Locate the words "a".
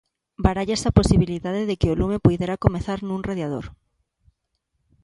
0.89-0.97